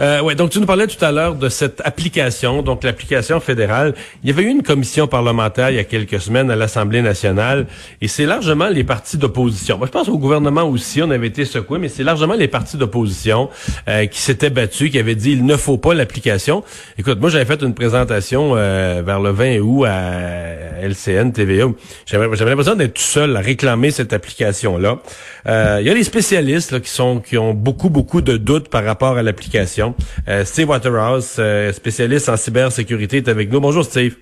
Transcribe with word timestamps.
Euh, 0.00 0.20
ouais, 0.20 0.34
donc 0.34 0.50
tu 0.50 0.60
nous 0.60 0.66
parlais 0.66 0.86
tout 0.86 1.02
à 1.04 1.12
l'heure 1.12 1.34
de 1.34 1.48
cette 1.48 1.80
application, 1.84 2.62
donc 2.62 2.84
l'application 2.84 3.40
fédérale. 3.40 3.94
Il 4.22 4.30
y 4.30 4.32
avait 4.32 4.42
eu 4.42 4.48
une 4.48 4.62
commission 4.62 5.06
parlementaire 5.06 5.70
il 5.70 5.76
y 5.76 5.78
a 5.78 5.84
quelques 5.84 6.20
semaines 6.20 6.50
à 6.50 6.56
l'Assemblée 6.56 7.02
nationale, 7.02 7.66
et 8.00 8.08
c'est 8.08 8.26
largement 8.26 8.68
les 8.68 8.84
partis 8.84 9.16
d'opposition. 9.16 9.78
Moi, 9.78 9.86
je 9.86 9.92
pense 9.92 10.08
au 10.08 10.18
gouvernement 10.18 10.64
aussi, 10.64 11.02
on 11.02 11.10
avait 11.10 11.28
été 11.28 11.44
secoué, 11.44 11.78
mais 11.78 11.88
c'est 11.88 12.04
largement 12.04 12.34
les 12.34 12.48
partis 12.48 12.76
d'opposition 12.76 13.48
euh, 13.88 14.06
qui 14.06 14.20
s'étaient 14.20 14.50
battus, 14.50 14.90
qui 14.90 14.98
avaient 14.98 15.14
dit 15.14 15.32
il 15.32 15.44
ne 15.44 15.56
faut 15.56 15.78
pas 15.78 15.94
l'application. 15.94 16.62
Écoute, 16.98 17.20
moi 17.20 17.30
j'avais 17.30 17.44
fait 17.44 17.62
une 17.62 17.74
présentation 17.74 18.52
euh, 18.56 19.02
vers 19.04 19.20
le 19.20 19.30
20 19.30 19.58
août 19.60 19.84
à 19.84 20.80
LCN 20.82 21.32
TVA. 21.32 21.66
J'avais 22.06 22.26
l'impression 22.26 22.74
d'être 22.74 22.94
tout 22.94 23.02
seul 23.02 23.36
à 23.36 23.40
réclamer 23.40 23.90
cette 23.90 24.12
application-là. 24.12 24.98
Euh, 25.46 25.78
il 25.80 25.86
y 25.86 25.90
a 25.90 25.94
les 25.94 26.04
spécialistes 26.04 26.72
là, 26.72 26.80
qui 26.80 26.90
sont 26.90 27.20
qui 27.20 27.38
ont 27.38 27.54
beaucoup 27.54 27.90
beaucoup 27.90 28.20
de 28.20 28.36
doutes 28.36 28.68
par 28.68 28.84
rapport 28.84 29.16
à 29.16 29.22
l'application. 29.22 29.85
Euh, 30.28 30.44
Steve 30.44 30.68
Waterhouse, 30.68 31.36
euh, 31.38 31.72
spécialiste 31.72 32.28
en 32.28 32.36
cybersécurité, 32.36 33.18
est 33.18 33.28
avec 33.28 33.50
nous. 33.50 33.60
Bonjour 33.60 33.84
Steve. 33.84 34.16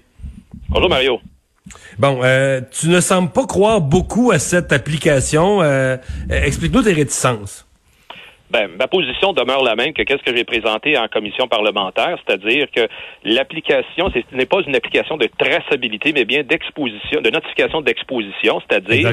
Bonjour 0.68 0.88
Mario. 0.88 1.20
Bon, 1.98 2.20
euh, 2.22 2.60
tu 2.70 2.88
ne 2.88 3.00
sembles 3.00 3.30
pas 3.30 3.46
croire 3.46 3.80
beaucoup 3.80 4.30
à 4.30 4.38
cette 4.38 4.72
application. 4.72 5.62
Explique-nous 6.28 6.82
tes 6.82 6.92
réticences. 6.92 7.66
Ben, 8.50 8.70
ma 8.78 8.86
position 8.86 9.32
demeure 9.32 9.64
la 9.64 9.74
même 9.74 9.92
que 9.92 10.02
qu'est-ce 10.02 10.22
que 10.22 10.36
j'ai 10.36 10.44
présenté 10.44 10.96
en 10.96 11.08
commission 11.08 11.48
parlementaire, 11.48 12.16
c'est-à-dire 12.24 12.68
que 12.70 12.86
l'application, 13.24 14.12
ce 14.14 14.36
n'est 14.36 14.46
pas 14.46 14.60
une 14.66 14.76
application 14.76 15.16
de 15.16 15.28
traçabilité, 15.36 16.12
mais 16.12 16.24
bien 16.24 16.44
d'exposition, 16.44 17.20
de 17.20 17.30
notification 17.30 17.80
d'exposition, 17.80 18.60
c'est-à-dire 18.60 19.10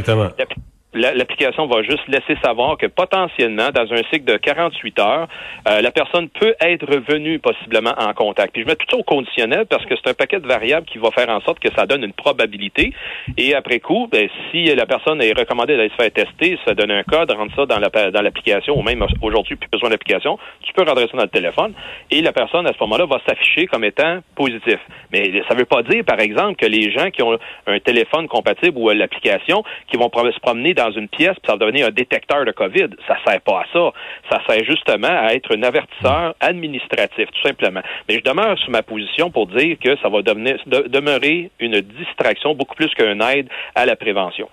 l'application 0.93 1.67
va 1.67 1.83
juste 1.83 2.07
laisser 2.07 2.39
savoir 2.43 2.77
que 2.77 2.87
potentiellement, 2.87 3.69
dans 3.73 3.91
un 3.93 4.03
cycle 4.11 4.25
de 4.25 4.37
48 4.37 4.99
heures, 4.99 5.27
euh, 5.67 5.81
la 5.81 5.91
personne 5.91 6.29
peut 6.29 6.53
être 6.59 6.85
revenue 6.85 7.39
possiblement 7.39 7.93
en 7.97 8.13
contact. 8.13 8.53
Puis 8.53 8.63
je 8.63 8.67
mets 8.67 8.75
tout 8.75 8.87
ça 8.89 8.97
au 8.97 9.03
conditionnel 9.03 9.65
parce 9.69 9.85
que 9.85 9.95
c'est 9.95 10.09
un 10.09 10.13
paquet 10.13 10.39
de 10.39 10.47
variables 10.47 10.85
qui 10.85 10.97
va 10.97 11.11
faire 11.11 11.29
en 11.29 11.41
sorte 11.41 11.59
que 11.59 11.69
ça 11.75 11.85
donne 11.85 12.03
une 12.03 12.13
probabilité. 12.13 12.93
Et 13.37 13.55
après 13.55 13.79
coup, 13.79 14.07
ben, 14.11 14.29
si 14.51 14.65
la 14.65 14.85
personne 14.85 15.21
est 15.21 15.37
recommandée 15.37 15.77
d'aller 15.77 15.89
se 15.89 15.95
faire 15.95 16.11
tester, 16.11 16.57
ça 16.65 16.73
donne 16.73 16.91
un 16.91 17.03
code, 17.03 17.31
rentre 17.31 17.55
ça 17.55 17.65
dans 17.65 18.21
l'application, 18.21 18.77
ou 18.77 18.81
même 18.81 19.05
aujourd'hui, 19.21 19.55
plus 19.55 19.69
besoin 19.69 19.89
d'application, 19.89 20.37
tu 20.61 20.73
peux 20.73 20.83
rentrer 20.83 21.07
ça 21.07 21.17
dans 21.17 21.23
le 21.23 21.29
téléphone, 21.29 21.73
et 22.09 22.21
la 22.21 22.33
personne, 22.33 22.67
à 22.67 22.73
ce 22.73 22.79
moment-là, 22.81 23.05
va 23.05 23.19
s'afficher 23.27 23.67
comme 23.67 23.83
étant 23.83 24.19
positif. 24.35 24.79
Mais 25.11 25.41
ça 25.47 25.53
ne 25.53 25.59
veut 25.59 25.65
pas 25.65 25.83
dire, 25.83 26.03
par 26.05 26.19
exemple, 26.19 26.55
que 26.55 26.65
les 26.65 26.91
gens 26.91 27.09
qui 27.11 27.23
ont 27.23 27.37
un 27.67 27.79
téléphone 27.79 28.27
compatible 28.27 28.77
ou 28.77 28.89
l'application, 28.89 29.63
qui 29.87 29.97
vont 29.97 30.09
se 30.09 30.39
promener 30.39 30.73
dans 30.73 30.80
une 30.89 31.07
pièce, 31.07 31.35
puis 31.41 31.47
ça 31.47 31.53
va 31.53 31.59
devenir 31.59 31.87
un 31.87 31.91
détecteur 31.91 32.45
de 32.45 32.51
COVID. 32.51 32.89
Ça 33.07 33.17
sert 33.25 33.41
pas 33.41 33.61
à 33.61 33.65
ça. 33.71 33.91
Ça 34.29 34.41
sert 34.47 34.63
justement 34.65 35.07
à 35.07 35.33
être 35.33 35.55
un 35.55 35.63
avertisseur 35.63 36.35
administratif, 36.39 37.27
tout 37.31 37.47
simplement. 37.47 37.81
Mais 38.09 38.15
je 38.15 38.23
demeure 38.23 38.57
sur 38.59 38.71
ma 38.71 38.81
position 38.81 39.29
pour 39.29 39.47
dire 39.47 39.77
que 39.79 39.95
ça 39.97 40.09
va 40.09 40.21
demeurer 40.21 41.51
une 41.59 41.81
distraction 41.81 42.55
beaucoup 42.55 42.75
plus 42.75 42.89
qu'une 42.95 43.21
aide 43.21 43.47
à 43.75 43.85
la 43.85 43.95
prévention. 43.95 44.49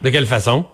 De 0.00 0.10
quelle 0.10 0.26
façon? 0.26 0.66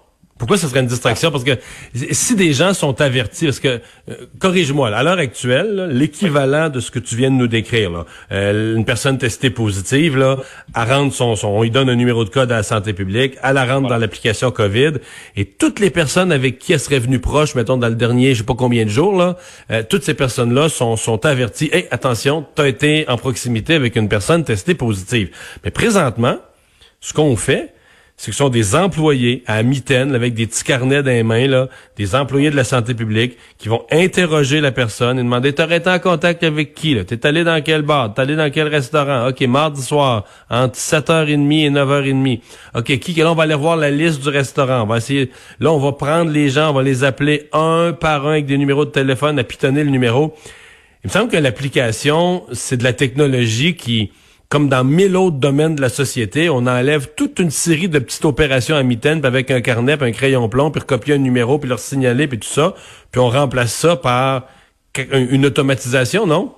Pourquoi 0.42 0.56
ce 0.56 0.66
serait 0.66 0.80
une 0.80 0.86
distraction? 0.86 1.30
Parce 1.30 1.44
que 1.44 1.52
si 1.94 2.34
des 2.34 2.52
gens 2.52 2.74
sont 2.74 3.00
avertis, 3.00 3.44
parce 3.44 3.60
que, 3.60 3.80
euh, 4.10 4.26
corrige-moi, 4.40 4.88
à 4.88 5.04
l'heure 5.04 5.20
actuelle, 5.20 5.90
l'équivalent 5.92 6.68
de 6.68 6.80
ce 6.80 6.90
que 6.90 6.98
tu 6.98 7.14
viens 7.14 7.30
de 7.30 7.36
nous 7.36 7.46
décrire, 7.46 8.06
euh, 8.32 8.74
une 8.74 8.84
personne 8.84 9.18
testée 9.18 9.50
positive, 9.50 10.16
là, 10.16 10.38
elle 10.74 10.92
rentre 10.92 11.14
son, 11.14 11.36
son, 11.36 11.46
on 11.46 11.62
lui 11.62 11.70
donne 11.70 11.88
un 11.88 11.94
numéro 11.94 12.24
de 12.24 12.28
code 12.28 12.50
à 12.50 12.56
la 12.56 12.62
santé 12.64 12.92
publique, 12.92 13.36
elle 13.40 13.54
la 13.54 13.64
rentre 13.64 13.88
dans 13.88 13.98
l'application 13.98 14.50
COVID, 14.50 14.94
et 15.36 15.44
toutes 15.44 15.78
les 15.78 15.90
personnes 15.90 16.32
avec 16.32 16.58
qui 16.58 16.72
elle 16.72 16.80
serait 16.80 16.98
venue 16.98 17.20
proche, 17.20 17.54
mettons 17.54 17.76
dans 17.76 17.88
le 17.88 17.94
dernier, 17.94 18.34
je 18.34 18.38
sais 18.38 18.44
pas 18.44 18.56
combien 18.56 18.84
de 18.84 18.90
jours, 18.90 19.16
là, 19.16 19.36
euh, 19.70 19.84
toutes 19.88 20.02
ces 20.02 20.14
personnes-là 20.14 20.68
sont, 20.68 20.96
sont 20.96 21.24
averties, 21.24 21.70
hey, 21.72 21.86
attention, 21.92 22.44
tu 22.56 22.62
as 22.62 22.66
été 22.66 23.04
en 23.06 23.16
proximité 23.16 23.76
avec 23.76 23.94
une 23.94 24.08
personne 24.08 24.42
testée 24.42 24.74
positive. 24.74 25.30
Mais 25.62 25.70
présentement, 25.70 26.38
ce 27.00 27.12
qu'on 27.12 27.36
fait, 27.36 27.72
c'est 28.22 28.30
que 28.30 28.36
ce 28.36 28.44
sont 28.44 28.50
des 28.50 28.76
employés 28.76 29.42
à 29.48 29.64
mitaine 29.64 30.14
avec 30.14 30.34
des 30.34 30.46
petits 30.46 30.62
carnets 30.62 31.02
dans 31.02 31.10
les 31.10 31.24
mains, 31.24 31.48
là, 31.48 31.68
des 31.96 32.14
employés 32.14 32.52
de 32.52 32.54
la 32.54 32.62
santé 32.62 32.94
publique 32.94 33.36
qui 33.58 33.68
vont 33.68 33.84
interroger 33.90 34.60
la 34.60 34.70
personne 34.70 35.18
et 35.18 35.24
demander 35.24 35.52
T'aurais 35.52 35.78
été 35.78 35.90
en 35.90 35.98
contact 35.98 36.44
avec 36.44 36.72
qui? 36.72 36.94
Là? 36.94 37.02
T'es 37.02 37.26
allé 37.26 37.42
dans 37.42 37.60
quel 37.64 37.82
bar? 37.82 38.14
T'es 38.14 38.22
allé 38.22 38.36
dans 38.36 38.48
quel 38.48 38.68
restaurant? 38.68 39.26
OK, 39.26 39.40
mardi 39.40 39.82
soir, 39.82 40.24
entre 40.48 40.78
7h30 40.78 41.64
et 41.64 41.70
9h30. 41.70 42.40
OK, 42.76 42.98
qui? 43.00 43.12
Là, 43.14 43.32
on 43.32 43.34
va 43.34 43.42
aller 43.42 43.56
voir 43.56 43.76
la 43.76 43.90
liste 43.90 44.22
du 44.22 44.28
restaurant. 44.28 44.82
On 44.82 44.86
va 44.86 44.98
essayer. 44.98 45.32
Là, 45.58 45.72
on 45.72 45.80
va 45.80 45.90
prendre 45.90 46.30
les 46.30 46.48
gens, 46.48 46.70
on 46.70 46.74
va 46.74 46.84
les 46.84 47.02
appeler 47.02 47.48
un 47.52 47.92
par 47.92 48.28
un 48.28 48.34
avec 48.34 48.46
des 48.46 48.56
numéros 48.56 48.84
de 48.84 48.90
téléphone 48.90 49.36
à 49.40 49.42
pitonner 49.42 49.82
le 49.82 49.90
numéro. 49.90 50.32
Il 51.02 51.08
me 51.08 51.12
semble 51.12 51.28
que 51.28 51.38
l'application, 51.38 52.44
c'est 52.52 52.76
de 52.76 52.84
la 52.84 52.92
technologie 52.92 53.74
qui 53.74 54.12
comme 54.52 54.68
dans 54.68 54.84
mille 54.84 55.16
autres 55.16 55.38
domaines 55.38 55.76
de 55.76 55.80
la 55.80 55.88
société, 55.88 56.50
on 56.50 56.66
enlève 56.66 57.14
toute 57.14 57.38
une 57.38 57.48
série 57.48 57.88
de 57.88 57.98
petites 57.98 58.26
opérations 58.26 58.76
à 58.76 58.82
mitaine, 58.82 59.24
avec 59.24 59.50
un 59.50 59.62
carnet, 59.62 59.96
puis 59.96 60.06
un 60.06 60.12
crayon 60.12 60.46
plomb, 60.50 60.70
puis 60.70 60.82
recopier 60.82 61.14
un 61.14 61.18
numéro, 61.18 61.58
puis 61.58 61.70
leur 61.70 61.78
signaler, 61.78 62.28
puis 62.28 62.38
tout 62.38 62.48
ça, 62.48 62.74
puis 63.10 63.18
on 63.18 63.30
remplace 63.30 63.72
ça 63.72 63.96
par 63.96 64.42
une 65.10 65.46
automatisation, 65.46 66.26
non? 66.26 66.54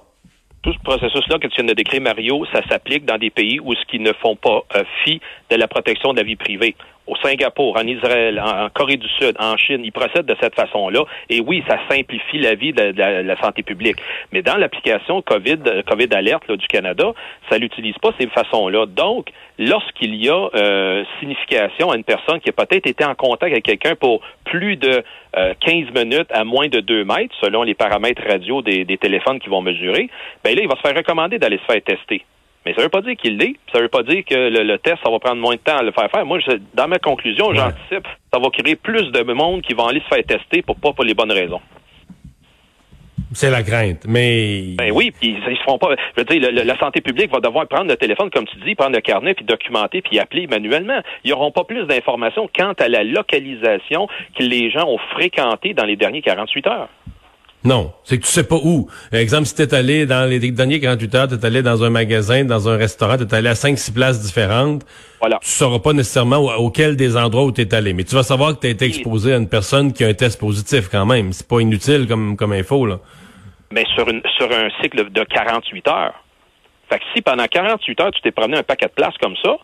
tout 0.64 0.72
ce 0.72 0.78
processus-là 0.78 1.38
que 1.38 1.46
tu 1.46 1.56
viens 1.56 1.66
de 1.66 1.74
décrire, 1.74 2.00
Mario, 2.00 2.44
ça 2.46 2.66
s'applique 2.68 3.04
dans 3.04 3.18
des 3.18 3.28
pays 3.28 3.60
où 3.60 3.74
ce 3.74 3.84
qui 3.84 3.98
ne 3.98 4.12
font 4.14 4.34
pas 4.34 4.62
euh, 4.76 4.82
fi 5.04 5.20
de 5.50 5.56
la 5.56 5.68
protection 5.68 6.14
de 6.14 6.16
la 6.16 6.24
vie 6.24 6.36
privée 6.36 6.74
au 7.06 7.16
Singapour, 7.16 7.76
en 7.76 7.86
Israël, 7.86 8.40
en, 8.40 8.68
Corée 8.70 8.96
du 8.96 9.08
Sud, 9.08 9.36
en 9.38 9.56
Chine, 9.56 9.82
ils 9.84 9.92
procèdent 9.92 10.26
de 10.26 10.36
cette 10.40 10.54
façon-là. 10.54 11.04
Et 11.28 11.40
oui, 11.40 11.62
ça 11.68 11.78
simplifie 11.88 12.38
la 12.38 12.54
vie 12.54 12.72
de, 12.72 12.92
la, 12.96 13.40
santé 13.40 13.62
publique. 13.62 13.96
Mais 14.32 14.42
dans 14.42 14.56
l'application 14.56 15.20
COVID, 15.22 15.82
COVID 15.86 16.08
Alert 16.12 16.50
du 16.50 16.66
Canada, 16.66 17.12
ça 17.50 17.58
l'utilise 17.58 17.96
pas 17.98 18.10
ces 18.18 18.26
façons-là. 18.28 18.86
Donc, 18.86 19.28
lorsqu'il 19.58 20.14
y 20.14 20.30
a 20.30 20.48
euh, 20.54 21.04
signification 21.20 21.90
à 21.90 21.96
une 21.96 22.04
personne 22.04 22.40
qui 22.40 22.48
a 22.48 22.52
peut-être 22.52 22.86
été 22.86 23.04
en 23.04 23.14
contact 23.14 23.52
avec 23.52 23.64
quelqu'un 23.64 23.94
pour 23.96 24.20
plus 24.44 24.76
de 24.76 25.02
15 25.34 25.44
euh, 25.66 26.04
minutes 26.04 26.30
à 26.30 26.44
moins 26.44 26.68
de 26.68 26.80
2 26.80 27.04
mètres, 27.04 27.34
selon 27.40 27.62
les 27.64 27.74
paramètres 27.74 28.22
radio 28.26 28.62
des, 28.62 28.84
des 28.84 28.96
téléphones 28.96 29.40
qui 29.40 29.48
vont 29.48 29.60
mesurer, 29.60 30.08
ben 30.42 30.54
là, 30.54 30.62
il 30.62 30.68
va 30.68 30.76
se 30.76 30.80
faire 30.80 30.96
recommander 30.96 31.38
d'aller 31.38 31.58
se 31.58 31.72
faire 31.72 31.82
tester. 31.82 32.24
Mais 32.64 32.72
ça 32.72 32.78
ne 32.78 32.84
veut 32.84 32.90
pas 32.90 33.02
dire 33.02 33.16
qu'il 33.16 33.36
l'est. 33.36 33.56
Ça 33.72 33.78
ne 33.78 33.84
veut 33.84 33.88
pas 33.88 34.02
dire 34.02 34.24
que 34.24 34.34
le, 34.34 34.78
test, 34.78 34.96
ça 35.04 35.10
va 35.10 35.18
prendre 35.18 35.40
moins 35.40 35.54
de 35.54 35.60
temps 35.60 35.76
à 35.76 35.82
le 35.82 35.92
faire 35.92 36.10
faire. 36.10 36.24
Moi, 36.24 36.38
dans 36.74 36.88
ma 36.88 36.98
conclusion, 36.98 37.52
j'anticipe, 37.52 38.08
ça 38.32 38.38
va 38.38 38.48
créer 38.50 38.76
plus 38.76 39.10
de 39.12 39.32
monde 39.32 39.62
qui 39.62 39.74
vont 39.74 39.86
aller 39.86 40.00
se 40.00 40.14
faire 40.14 40.24
tester 40.24 40.62
pour 40.62 40.76
pas 40.76 40.92
pour 40.92 41.04
les 41.04 41.14
bonnes 41.14 41.32
raisons. 41.32 41.60
C'est 43.32 43.50
la 43.50 43.64
crainte, 43.64 44.04
mais... 44.06 44.74
Ben 44.78 44.92
oui, 44.92 45.10
puis 45.10 45.36
ils 45.36 45.56
se 45.56 45.62
font 45.64 45.76
pas... 45.76 45.96
Je 46.16 46.22
veux 46.22 46.24
dire, 46.24 46.52
la 46.52 46.78
santé 46.78 47.00
publique 47.00 47.32
va 47.32 47.40
devoir 47.40 47.66
prendre 47.66 47.88
le 47.88 47.96
téléphone, 47.96 48.30
comme 48.30 48.46
tu 48.46 48.56
dis, 48.58 48.76
prendre 48.76 48.94
le 48.94 49.00
carnet, 49.00 49.34
puis 49.34 49.44
documenter, 49.44 50.02
puis 50.02 50.20
appeler 50.20 50.46
manuellement. 50.46 51.00
Ils 51.24 51.30
n'auront 51.30 51.50
pas 51.50 51.64
plus 51.64 51.84
d'informations 51.86 52.48
quant 52.56 52.74
à 52.78 52.88
la 52.88 53.02
localisation 53.02 54.06
que 54.38 54.44
les 54.44 54.70
gens 54.70 54.86
ont 54.86 54.98
fréquenté 54.98 55.74
dans 55.74 55.84
les 55.84 55.96
derniers 55.96 56.22
48 56.22 56.66
heures. 56.68 56.88
Non, 57.64 57.94
c'est 58.04 58.18
que 58.18 58.24
tu 58.26 58.30
sais 58.30 58.46
pas 58.46 58.58
où. 58.62 58.88
Exemple, 59.10 59.46
si 59.46 59.54
t'es 59.54 59.74
allé 59.74 60.04
dans 60.04 60.28
les 60.28 60.38
derniers 60.50 60.80
48 60.80 61.14
heures, 61.14 61.28
t'es 61.28 61.46
allé 61.46 61.62
dans 61.62 61.82
un 61.82 61.88
magasin, 61.88 62.44
dans 62.44 62.68
un 62.68 62.76
restaurant, 62.76 63.16
t'es 63.16 63.34
allé 63.34 63.48
à 63.48 63.54
5-6 63.54 63.94
places 63.94 64.20
différentes, 64.20 64.82
voilà. 65.18 65.38
tu 65.42 65.48
sauras 65.48 65.78
pas 65.78 65.94
nécessairement 65.94 66.40
auquel 66.58 66.96
des 66.96 67.16
endroits 67.16 67.44
où 67.44 67.52
t'es 67.52 67.74
allé. 67.74 67.94
Mais 67.94 68.04
tu 68.04 68.14
vas 68.14 68.22
savoir 68.22 68.54
que 68.54 68.60
t'as 68.60 68.68
été 68.68 68.84
exposé 68.84 69.32
à 69.32 69.38
une 69.38 69.48
personne 69.48 69.94
qui 69.94 70.04
a 70.04 70.08
un 70.08 70.12
test 70.14 70.38
positif 70.38 70.90
quand 70.90 71.06
même. 71.06 71.32
C'est 71.32 71.48
pas 71.48 71.60
inutile 71.60 72.06
comme, 72.06 72.36
comme 72.36 72.52
info, 72.52 72.84
là. 72.84 72.98
Mais 73.72 73.84
sur, 73.94 74.06
une, 74.10 74.20
sur 74.36 74.52
un 74.52 74.68
cycle 74.82 75.10
de 75.10 75.24
48 75.24 75.88
heures. 75.88 76.22
Fait 76.90 76.98
que 76.98 77.04
si 77.14 77.22
pendant 77.22 77.46
48 77.46 78.00
heures, 78.00 78.10
tu 78.10 78.20
t'es 78.20 78.30
promené 78.30 78.58
un 78.58 78.62
paquet 78.62 78.86
de 78.86 78.92
places 78.92 79.16
comme 79.22 79.36
ça, 79.42 79.56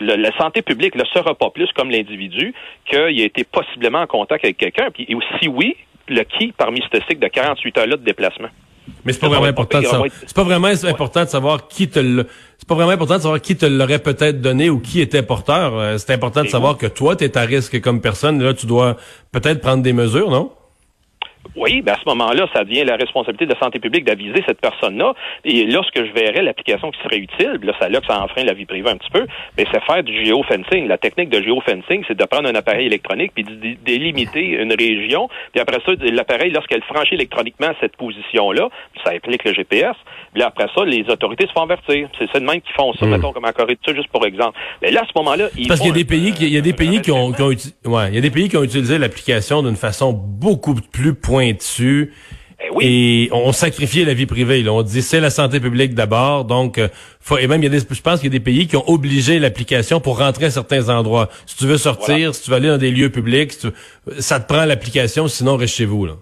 la 0.00 0.36
santé 0.36 0.60
publique 0.62 0.94
ne 0.94 1.04
sera 1.04 1.34
pas 1.34 1.50
plus 1.50 1.68
comme 1.74 1.90
l'individu 1.90 2.54
qu'il 2.84 2.98
a 2.98 3.24
été 3.24 3.42
possiblement 3.44 4.02
en 4.02 4.06
contact 4.06 4.44
avec 4.44 4.58
quelqu'un. 4.58 4.90
Puis 4.92 5.08
si 5.40 5.48
oui, 5.48 5.76
le 6.08 6.22
qui 6.24 6.52
parmi 6.52 6.80
ce 6.92 6.98
cycle 7.08 7.18
de 7.18 7.28
48 7.28 7.78
heures-là 7.78 7.96
de 7.96 8.04
déplacement. 8.04 8.48
Mais 9.04 9.12
c'est 9.12 9.20
pas 9.20 9.28
vraiment 9.28 9.46
important 9.46 9.80
de 9.80 9.86
savoir. 9.86 10.08
C'est 10.26 10.34
pas 10.34 10.44
vraiment 10.44 10.68
important 10.68 11.24
de 11.24 11.28
savoir 11.28 11.68
qui 11.68 11.88
te 11.88 11.98
le. 11.98 12.26
C'est 12.58 12.68
pas 12.68 12.74
vraiment 12.74 12.92
important 12.92 13.16
de 13.16 13.22
savoir 13.22 13.40
qui 13.40 13.56
te 13.56 13.66
l'aurait 13.66 13.98
peut-être 13.98 14.40
donné 14.40 14.68
ou 14.70 14.80
qui 14.80 15.00
était 15.00 15.22
porteur. 15.22 15.76
Euh, 15.76 15.98
c'est 15.98 16.12
important 16.12 16.42
de 16.42 16.48
savoir 16.48 16.76
que 16.76 16.86
toi, 16.86 17.16
tu 17.16 17.24
es 17.24 17.38
à 17.38 17.42
risque 17.42 17.80
comme 17.80 18.00
personne. 18.00 18.42
Là, 18.42 18.54
tu 18.54 18.66
dois 18.66 18.96
peut-être 19.32 19.60
prendre 19.60 19.82
des 19.82 19.92
mesures, 19.92 20.30
non? 20.30 20.52
Oui, 21.56 21.82
ben 21.82 21.94
à 21.94 21.96
ce 21.96 22.08
moment-là, 22.08 22.46
ça 22.54 22.64
devient 22.64 22.84
la 22.84 22.96
responsabilité 22.96 23.46
de 23.46 23.52
la 23.52 23.58
santé 23.58 23.80
publique 23.80 24.04
d'aviser 24.04 24.42
cette 24.46 24.60
personne-là. 24.60 25.14
Et 25.44 25.64
lorsque 25.64 25.96
je 25.96 26.12
verrai 26.12 26.42
l'application 26.42 26.90
qui 26.90 27.00
serait 27.02 27.18
utile, 27.18 27.58
là, 27.62 27.72
ça, 27.80 27.88
là 27.88 28.00
que 28.00 28.06
ça 28.06 28.22
enfreint 28.22 28.44
la 28.44 28.52
vie 28.52 28.66
privée 28.66 28.90
un 28.90 28.96
petit 28.96 29.10
peu, 29.10 29.26
mais 29.58 29.64
c'est 29.72 29.82
faire 29.82 30.02
du 30.02 30.24
géofencing. 30.24 30.86
La 30.86 30.98
technique 30.98 31.28
de 31.28 31.42
géofencing, 31.42 32.04
c'est 32.06 32.16
de 32.16 32.24
prendre 32.24 32.48
un 32.48 32.54
appareil 32.54 32.86
électronique 32.86 33.32
puis 33.34 33.44
de 33.44 33.76
délimiter 33.84 34.60
une 34.62 34.72
région. 34.72 35.28
Puis 35.52 35.60
après 35.60 35.78
ça, 35.84 35.92
l'appareil, 36.00 36.50
lorsqu'elle 36.52 36.82
franchit 36.82 37.14
électroniquement 37.14 37.70
cette 37.80 37.96
position-là, 37.96 38.68
ça 39.04 39.12
implique 39.12 39.44
le 39.44 39.52
GPS. 39.52 39.96
Puis 40.32 40.42
après 40.42 40.68
ça, 40.74 40.84
les 40.84 41.04
autorités 41.08 41.46
se 41.46 41.52
font 41.52 41.62
avertir. 41.62 42.08
C'est 42.18 42.30
ça 42.30 42.38
de 42.38 42.44
même 42.44 42.60
qui 42.60 42.72
font 42.74 42.92
ça, 42.94 43.06
hmm. 43.06 43.10
mettons 43.10 43.32
comme 43.32 43.44
en 43.44 43.52
Corée 43.52 43.74
du 43.74 43.80
Sud, 43.84 43.96
juste 43.96 44.10
pour 44.12 44.24
exemple. 44.24 44.56
Mais 44.82 44.92
là, 44.92 45.02
à 45.02 45.06
ce 45.06 45.12
moment-là, 45.16 45.48
parce 45.66 45.80
qu'il 45.80 45.88
y 45.88 45.92
a 45.92 45.94
des 45.94 46.04
pays 46.04 46.32
qui, 46.32 46.44
il 46.46 46.54
y 46.54 46.58
a 46.58 46.60
des 46.60 46.72
pays 46.72 47.00
qui 47.00 47.10
ont, 47.10 47.32
qui 47.32 47.42
ont 47.42 47.48
ouais, 47.48 48.08
il 48.08 48.14
y 48.14 48.18
a 48.18 48.20
des 48.20 48.30
pays 48.30 48.48
qui 48.48 48.56
ont 48.56 48.62
utilisé 48.62 48.98
l'application 48.98 49.62
d'une 49.62 49.76
façon 49.76 50.12
beaucoup 50.12 50.74
plus 50.74 51.14
dessus 51.38 52.12
Eh 52.60 52.84
et 52.86 53.28
on 53.32 53.52
sacrifiait 53.52 54.04
la 54.04 54.14
vie 54.14 54.26
privée. 54.26 54.62
Là. 54.62 54.72
On 54.72 54.82
dit 54.82 55.02
c'est 55.02 55.20
la 55.20 55.30
santé 55.30 55.60
publique 55.60 55.94
d'abord. 55.94 56.44
Donc, 56.44 56.78
euh, 56.78 56.88
faut, 57.20 57.38
et 57.38 57.46
même 57.46 57.62
il 57.62 57.64
y 57.64 57.68
a 57.68 57.70
des, 57.70 57.80
je 57.80 58.00
pense 58.02 58.20
qu'il 58.20 58.32
y 58.32 58.34
a 58.34 58.38
des 58.38 58.44
pays 58.44 58.66
qui 58.66 58.76
ont 58.76 58.88
obligé 58.88 59.38
l'application 59.38 60.00
pour 60.00 60.18
rentrer 60.18 60.46
à 60.46 60.50
certains 60.50 60.88
endroits. 60.88 61.28
Si 61.46 61.56
tu 61.56 61.66
veux 61.66 61.78
sortir, 61.78 62.34
si 62.34 62.42
tu 62.42 62.50
veux 62.50 62.56
aller 62.56 62.68
dans 62.68 62.78
des 62.78 62.90
lieux 62.90 63.10
publics, 63.10 63.52
ça 64.18 64.40
te 64.40 64.52
prend 64.52 64.64
l'application. 64.64 65.28
Sinon, 65.28 65.56
reste 65.56 65.74
chez 65.74 65.86
vous. 65.86 66.06
Là. 66.06 66.16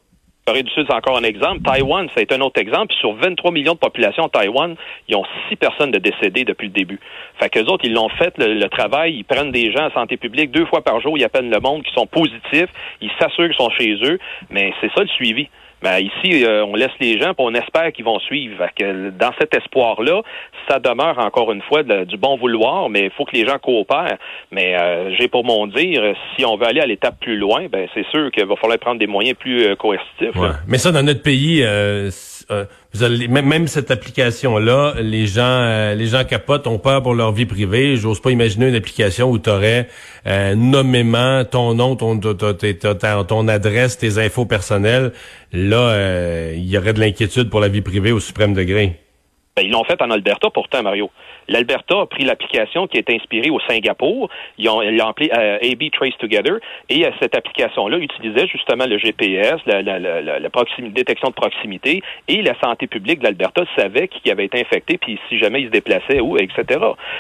Corée 0.49 0.63
du 0.63 0.71
Sud, 0.71 0.87
c'est 0.89 0.97
encore 0.97 1.19
un 1.19 1.25
exemple. 1.25 1.61
Taïwan, 1.61 2.09
c'est 2.17 2.33
un 2.33 2.41
autre 2.41 2.59
exemple. 2.59 2.95
sur 2.95 3.13
23 3.13 3.53
millions 3.53 3.75
de 3.75 3.79
population 3.79 4.23
en 4.23 4.29
Taïwan, 4.31 4.77
ils 5.07 5.15
ont 5.15 5.25
six 5.47 5.57
personnes 5.57 5.91
de 5.91 5.99
décédées 5.99 6.47
depuis 6.47 6.69
le 6.69 6.73
début. 6.73 6.99
Fait 7.39 7.51
qu'eux 7.51 7.67
autres, 7.67 7.85
ils 7.85 7.93
l'ont 7.93 8.09
fait, 8.09 8.33
le, 8.39 8.67
travail. 8.69 9.17
Ils 9.17 9.25
prennent 9.25 9.53
des 9.53 9.71
gens 9.71 9.89
en 9.89 9.91
santé 9.91 10.17
publique 10.17 10.51
deux 10.51 10.65
fois 10.65 10.81
par 10.81 11.03
jour. 11.03 11.19
Ils 11.19 11.25
appellent 11.25 11.51
le 11.51 11.61
monde 11.61 11.83
qui 11.83 11.93
sont 11.93 12.07
positifs. 12.07 12.71
Ils 13.03 13.11
s'assurent 13.21 13.49
qu'ils 13.49 13.57
sont 13.57 13.69
chez 13.79 13.93
eux. 14.05 14.19
Mais 14.49 14.73
c'est 14.81 14.91
ça 14.95 15.03
le 15.03 15.09
suivi. 15.09 15.51
Ben, 15.83 15.99
ici, 15.99 16.45
euh, 16.45 16.65
on 16.65 16.75
laisse 16.75 16.91
les 17.01 17.21
gens, 17.21 17.35
puis 17.35 17.45
on 17.47 17.55
espère 17.55 17.93
qu'ils 17.93 18.05
vont 18.05 18.19
suivre. 18.19 18.67
Que 18.77 19.11
dans 19.11 19.31
cet 19.39 19.55
espoir-là, 19.55 20.23
ça 20.69 20.81
demeure 20.81 21.19
encore 21.19 21.53
une 21.53 21.63
fois 21.63 21.83
du 21.83 22.17
bon 22.17 22.37
vouloir, 22.37 22.89
mais 22.89 23.05
il 23.05 23.11
faut 23.11 23.25
que 23.25 23.37
les 23.37 23.47
gens 23.47 23.59
coopèrent. 23.59 24.19
Mais 24.51 24.77
euh, 24.77 25.15
j'ai 25.17 25.29
pour 25.29 25.45
mon 25.45 25.67
dire, 25.67 26.03
si 26.37 26.45
on 26.45 26.57
veut 26.57 26.67
aller 26.67 26.81
à 26.81 26.87
l'étape 26.87 27.21
plus 27.21 27.37
loin, 27.37 27.67
ben 27.71 27.89
c'est 27.95 28.07
sûr 28.09 28.31
qu'il 28.33 28.45
va 28.45 28.57
falloir 28.57 28.79
prendre 28.79 28.99
des 28.99 29.07
moyens 29.07 29.37
plus 29.39 29.67
euh, 29.67 29.77
coercitifs. 29.77 30.35
Mais 30.67 30.79
ça, 30.79 30.91
dans 30.91 31.03
notre 31.03 31.23
pays, 31.23 31.65
même, 32.95 33.69
cette 33.69 33.91
application-là, 33.91 34.95
les 35.01 35.27
gens, 35.27 35.43
euh, 35.43 35.95
les 35.95 36.07
gens 36.07 36.25
capotent, 36.25 36.67
ont 36.67 36.79
peur 36.79 37.03
pour 37.03 37.15
leur 37.15 37.33
vie 37.33 37.47
privée. 37.47 37.97
J'ose 37.97 38.21
pas 38.21 38.31
imaginer 38.31 38.69
une 38.69 38.75
application 38.75 39.31
où 39.31 39.39
tu 39.39 39.51
aurais 39.51 39.89
euh, 40.27 40.55
nommément 40.55 41.45
ton 41.45 41.75
nom, 41.75 41.97
ton, 41.97 42.19
ton, 42.19 42.35
ton, 43.25 43.49
adresse, 43.49 43.99
tes 43.99 44.19
infos 44.19 44.47
personnelles. 44.47 45.13
Là, 45.53 45.77
euh, 45.77 46.55
il 46.57 46.67
y 46.67 46.79
aurait 46.79 46.95
de 46.95 47.01
l'inquiétude 47.01 47.51
pour 47.51 47.61
la 47.61 47.69
vie 47.69 47.83
privée 47.83 48.13
au 48.13 48.21
suprême 48.21 48.55
degré. 48.55 48.99
Ben, 49.59 49.67
ils 49.67 49.73
l'ont 49.73 49.83
fait 49.83 50.01
en 50.01 50.13
Alberta 50.13 50.51
pourtant, 50.51 50.85
Mario. 50.85 51.11
L'Alberta 51.49 52.03
a 52.03 52.07
pris 52.07 52.23
l'application 52.23 52.87
qui 52.87 52.97
est 52.97 53.11
inspirée 53.11 53.51
au 53.51 53.59
Singapour. 53.69 54.31
Ils 54.57 54.69
ont, 54.69 54.79
appelée 55.05 55.33
euh, 55.37 55.59
AB 55.61 55.91
Trace 55.91 56.17
Together. 56.21 56.59
Et 56.89 57.05
euh, 57.05 57.11
cette 57.21 57.37
application-là 57.37 57.99
utilisait 57.99 58.47
justement 58.47 58.87
le 58.87 58.99
GPS, 58.99 59.57
la, 59.67 59.83
la, 59.83 59.99
la, 59.99 60.39
détection 60.91 61.31
de 61.31 61.35
proximité. 61.35 62.03
Et 62.29 62.41
la 62.41 62.57
santé 62.61 62.87
publique 62.87 63.19
de 63.19 63.25
l'Alberta 63.25 63.65
savait 63.75 64.07
qui 64.07 64.31
avait 64.31 64.45
été 64.45 64.61
infecté, 64.61 64.97
puis 64.97 65.19
si 65.29 65.41
jamais 65.41 65.63
il 65.63 65.67
se 65.67 65.73
déplaçait, 65.73 66.21
où, 66.21 66.39
etc. 66.39 66.63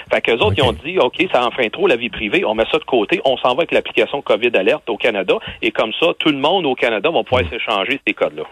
Fait 0.09 0.21
qu'eux 0.21 0.39
autres, 0.39 0.55
ils 0.59 0.63
ont 0.63 0.73
dit, 0.73 1.01
OK, 1.01 1.17
ça 1.33 1.45
enfreint 1.45 1.71
trop 1.71 1.89
la 1.89 1.97
vie 1.97 2.09
privée, 2.09 2.45
on 2.45 2.55
met 2.55 2.67
ça 2.71 2.79
de 2.79 2.85
côté, 2.85 3.21
on 3.25 3.37
s'en 3.39 3.57
va 3.57 3.63
avec 3.63 3.73
l'application 3.73 4.23
COVID 4.23 4.53
Alerte 4.55 4.89
au 4.89 4.97
Canada. 4.97 5.39
Et 5.61 5.73
comme 5.73 5.93
ça, 5.99 6.15
tout 6.21 6.31
le 6.31 6.39
monde 6.39 6.67
au 6.67 6.77
Canada 6.77 7.11
va 7.11 7.25
pouvoir 7.25 7.43
hmm. 7.43 7.51
s'échanger 7.51 8.01
ces 8.07 8.15
codes-là. 8.15 8.45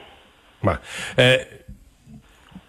Ouais. 0.65 0.75
Euh, 1.21 1.37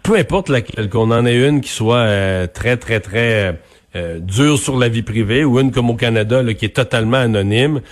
peu 0.08 0.16
importe 0.16 0.48
laquelle, 0.48 0.88
qu'on 0.88 1.10
en 1.10 1.26
ait 1.26 1.36
une 1.36 1.60
qui 1.60 1.68
soit 1.68 1.98
euh, 1.98 2.46
très, 2.46 2.78
très, 2.78 2.98
très 2.98 3.60
euh, 3.94 4.18
dure 4.20 4.58
sur 4.58 4.78
la 4.78 4.88
vie 4.88 5.02
privée 5.02 5.44
ou 5.44 5.60
une 5.60 5.70
comme 5.70 5.90
au 5.90 5.96
Canada 5.96 6.42
là, 6.42 6.54
qui 6.54 6.64
est 6.64 6.74
totalement 6.74 7.18
anonyme, 7.18 7.82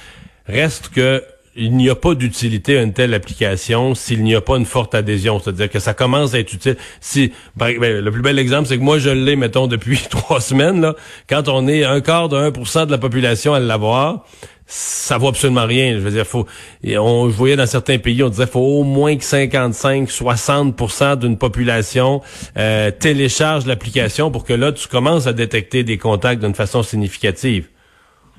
reste 0.46 0.88
que 0.88 1.22
il 1.56 1.76
n'y 1.76 1.90
a 1.90 1.94
pas 1.94 2.14
d'utilité 2.14 2.78
à 2.78 2.82
une 2.82 2.94
telle 2.94 3.12
application 3.12 3.94
s'il 3.94 4.22
n'y 4.22 4.34
a 4.34 4.40
pas 4.40 4.56
une 4.56 4.64
forte 4.64 4.94
adhésion. 4.94 5.40
C'est-à-dire 5.40 5.70
que 5.70 5.78
ça 5.78 5.92
commence 5.92 6.32
à 6.32 6.38
être 6.38 6.52
utile. 6.52 6.76
Si 7.00 7.32
ben, 7.54 7.78
Le 7.78 8.10
plus 8.10 8.22
bel 8.22 8.38
exemple, 8.38 8.68
c'est 8.68 8.76
que 8.76 8.82
moi, 8.82 8.98
je 8.98 9.08
l'ai, 9.08 9.36
mettons, 9.36 9.66
depuis 9.66 9.98
trois 10.10 10.40
semaines. 10.40 10.80
Là, 10.82 10.94
quand 11.28 11.48
on 11.48 11.66
est 11.66 11.84
un 11.84 12.02
quart 12.02 12.28
de 12.28 12.36
1% 12.36 12.86
de 12.86 12.90
la 12.90 12.98
population 12.98 13.54
à 13.54 13.60
l'avoir, 13.60 14.26
ça 14.66 15.16
vaut 15.18 15.28
absolument 15.28 15.64
rien. 15.64 15.94
Je 15.94 15.98
veux 15.98 16.10
dire, 16.10 16.26
faut, 16.26 16.46
on, 16.84 17.30
je 17.30 17.34
voyais 17.34 17.56
dans 17.56 17.66
certains 17.66 17.98
pays, 17.98 18.22
on 18.22 18.28
disait 18.28 18.46
faut 18.46 18.60
au 18.60 18.82
moins 18.82 19.16
que 19.16 19.24
55, 19.24 20.08
60% 20.08 21.16
d'une 21.16 21.38
population 21.38 22.20
euh, 22.56 22.90
télécharge 22.90 23.66
l'application 23.66 24.30
pour 24.30 24.44
que 24.44 24.52
là, 24.52 24.72
tu 24.72 24.88
commences 24.88 25.26
à 25.26 25.32
détecter 25.32 25.84
des 25.84 25.98
contacts 25.98 26.42
d'une 26.42 26.54
façon 26.54 26.82
significative. 26.82 27.68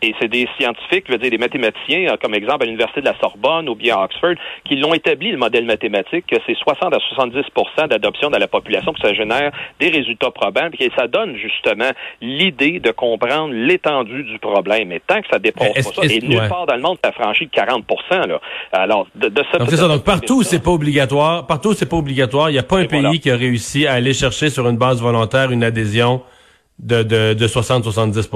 Et 0.01 0.13
c'est 0.19 0.27
des 0.27 0.47
scientifiques, 0.59 1.05
je 1.07 1.13
veux 1.13 1.17
dire 1.17 1.31
des 1.31 1.37
mathématiciens, 1.37 2.13
euh, 2.13 2.17
comme 2.21 2.35
exemple 2.35 2.63
à 2.63 2.65
l'Université 2.65 3.01
de 3.01 3.05
la 3.05 3.17
Sorbonne 3.19 3.67
ou 3.67 3.75
bien 3.75 3.97
à 3.97 4.03
Oxford, 4.03 4.35
qui 4.63 4.75
l'ont 4.75 4.93
établi, 4.93 5.31
le 5.31 5.37
modèle 5.37 5.65
mathématique, 5.65 6.25
que 6.27 6.35
c'est 6.45 6.55
60 6.55 6.93
à 6.93 6.97
70% 6.97 7.87
d'adoption 7.87 8.29
dans 8.29 8.37
la 8.37 8.47
population, 8.47 8.93
que 8.93 8.99
ça 8.99 9.13
génère 9.13 9.51
des 9.79 9.89
résultats 9.89 10.31
probants, 10.31 10.69
et 10.79 10.91
ça 10.95 11.07
donne 11.07 11.35
justement 11.35 11.89
l'idée 12.21 12.79
de 12.79 12.91
comprendre 12.91 13.53
l'étendue 13.53 14.23
du 14.23 14.37
problème. 14.37 14.89
Mais 14.89 15.01
tant 15.05 15.21
que 15.21 15.27
ça 15.31 15.39
dépasse 15.39 15.73
pas 15.73 15.81
ça, 15.81 16.01
et 16.03 16.19
nulle 16.19 16.47
part 16.47 16.67
dans 16.67 16.75
le 16.75 16.81
monde, 16.81 16.97
ça 17.03 17.11
franchit 17.11 17.47
40 17.49 17.85
là. 18.27 18.39
Alors, 18.71 19.07
de, 19.15 19.29
de 19.29 19.57
Donc, 19.57 19.69
c'est 19.69 19.77
ça. 19.77 19.87
Donc, 19.87 20.03
partout, 20.03 20.43
c'est 20.43 20.63
pas 20.63 20.71
obligatoire. 20.71 21.47
Partout, 21.47 21.73
c'est 21.73 21.89
pas 21.89 21.97
obligatoire. 21.97 22.49
Il 22.49 22.53
n'y 22.53 22.59
a 22.59 22.63
pas 22.63 22.77
un 22.77 22.85
pays 22.85 23.19
qui 23.19 23.31
a 23.31 23.35
réussi 23.35 23.87
à 23.87 23.93
aller 23.93 24.13
chercher 24.13 24.49
sur 24.49 24.67
une 24.67 24.77
base 24.77 25.01
volontaire 25.01 25.51
une 25.51 25.63
adhésion 25.63 26.21
de, 26.79 27.01
de, 27.01 27.33
de 27.33 27.47
60-70 27.47 28.27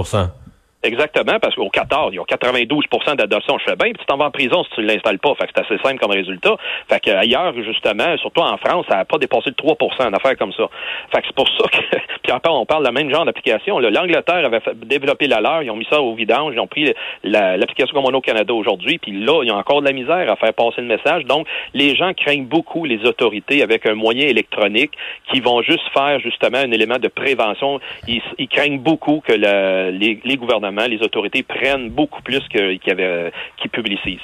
Exactement, 0.83 1.37
parce 1.39 1.53
qu'au 1.53 1.69
14, 1.69 2.11
il 2.11 2.15
y 2.15 2.19
a 2.19 2.23
92% 2.23 3.15
d'adoption. 3.15 3.59
Je 3.59 3.65
fais 3.69 3.75
bien, 3.75 3.91
puis 3.93 3.99
tu 3.99 4.05
t'en 4.07 4.17
vas 4.17 4.25
en 4.25 4.31
prison 4.31 4.63
si 4.63 4.71
tu 4.71 4.81
ne 4.81 4.87
l'installes 4.87 5.19
pas. 5.19 5.35
Fait 5.35 5.45
que 5.45 5.51
c'est 5.55 5.65
assez 5.65 5.83
simple 5.83 5.99
comme 5.99 6.09
résultat. 6.09 6.55
Fait 6.89 6.99
qu'ailleurs, 6.99 7.53
justement, 7.61 8.17
surtout 8.17 8.41
en 8.41 8.57
France, 8.57 8.87
ça 8.89 8.97
n'a 8.97 9.05
pas 9.05 9.19
dépassé 9.19 9.49
le 9.49 9.55
3 9.55 9.77
une 10.07 10.15
affaire 10.15 10.35
comme 10.37 10.53
ça. 10.53 10.67
Fait 11.13 11.21
que 11.21 11.27
c'est 11.27 11.35
pour 11.35 11.47
ça 11.49 11.67
que, 11.69 11.97
puis 12.23 12.31
encore, 12.31 12.59
on 12.59 12.65
parle 12.65 12.83
de 12.83 12.91
même 12.91 13.11
genre 13.11 13.25
d'application. 13.25 13.77
L'Angleterre 13.77 14.43
avait 14.43 14.61
développé 14.75 15.27
la 15.27 15.39
leur, 15.39 15.61
ils 15.61 15.69
ont 15.69 15.75
mis 15.75 15.87
ça 15.87 16.01
au 16.01 16.15
vidange, 16.15 16.53
ils 16.55 16.59
ont 16.59 16.67
pris 16.67 16.91
l'application 17.23 17.93
comme 17.93 18.05
on 18.05 18.13
a 18.15 18.17
au 18.17 18.21
Canada 18.21 18.51
aujourd'hui, 18.51 18.97
puis 18.97 19.11
là, 19.11 19.43
ils 19.43 19.51
ont 19.51 19.57
encore 19.57 19.81
de 19.81 19.87
la 19.87 19.93
misère 19.93 20.31
à 20.31 20.35
faire 20.35 20.53
passer 20.53 20.81
le 20.81 20.87
message. 20.87 21.25
Donc, 21.25 21.45
les 21.75 21.95
gens 21.95 22.13
craignent 22.15 22.45
beaucoup 22.45 22.85
les 22.85 23.05
autorités 23.05 23.61
avec 23.61 23.85
un 23.85 23.93
moyen 23.93 24.25
électronique 24.25 24.93
qui 25.31 25.41
vont 25.41 25.61
juste 25.61 25.87
faire 25.93 26.19
justement 26.21 26.57
un 26.57 26.71
élément 26.71 26.97
de 26.97 27.07
prévention. 27.07 27.79
Ils, 28.07 28.21
craignent 28.47 28.79
beaucoup 28.79 29.21
que 29.25 29.33
les, 29.33 30.19
les 30.23 30.37
gouvernements 30.37 30.70
les 30.87 31.01
autorités 31.01 31.43
prennent 31.43 31.89
beaucoup 31.89 32.21
plus 32.21 32.41
qu'ils 32.49 32.79
qu 32.79 33.69
publicisent. 33.69 34.19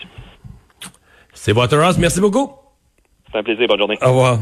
C'est 1.33 1.51
Waterhouse. 1.51 1.97
Merci 1.97 2.19
beaucoup. 2.19 2.51
C'est 3.31 3.37
un 3.37 3.43
plaisir. 3.43 3.67
Bonne 3.67 3.79
journée. 3.79 3.97
Au 4.01 4.07
revoir. 4.07 4.39